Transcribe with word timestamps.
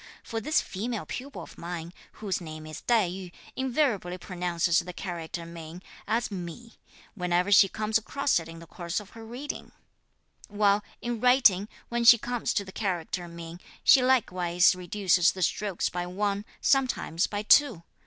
for 0.23 0.41
this 0.41 0.61
female 0.61 1.05
pupil 1.05 1.43
of 1.43 1.59
mine, 1.59 1.93
whose 2.13 2.41
name 2.41 2.65
is 2.65 2.81
Tai 2.81 3.07
yü, 3.07 3.31
invariably 3.55 4.17
pronounces 4.17 4.79
the 4.79 4.93
character 4.93 5.45
min 5.45 5.79
as 6.07 6.31
mi, 6.31 6.73
whenever 7.13 7.51
she 7.51 7.69
comes 7.69 7.99
across 7.99 8.39
it 8.39 8.47
in 8.49 8.57
the 8.57 8.65
course 8.65 8.99
of 8.99 9.11
her 9.11 9.23
reading; 9.23 9.71
while, 10.47 10.83
in 11.03 11.19
writing, 11.19 11.69
when 11.89 12.03
she 12.03 12.17
comes 12.17 12.51
to 12.51 12.65
the 12.65 12.71
character 12.71 13.27
'min,' 13.27 13.59
she 13.83 14.01
likewise 14.01 14.73
reduces 14.73 15.33
the 15.33 15.43
strokes 15.43 15.87
by 15.87 16.07
one, 16.07 16.45
sometimes 16.61 17.27
by 17.27 17.43
two. 17.43 17.83